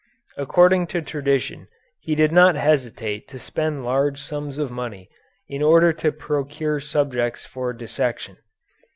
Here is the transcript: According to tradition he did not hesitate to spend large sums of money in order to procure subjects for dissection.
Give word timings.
According 0.35 0.87
to 0.87 1.01
tradition 1.03 1.67
he 1.99 2.15
did 2.15 2.31
not 2.31 2.55
hesitate 2.55 3.27
to 3.27 3.37
spend 3.37 3.85
large 3.85 4.19
sums 4.19 4.57
of 4.57 4.71
money 4.71 5.11
in 5.47 5.61
order 5.61 5.93
to 5.93 6.11
procure 6.11 6.79
subjects 6.79 7.45
for 7.45 7.71
dissection. 7.71 8.37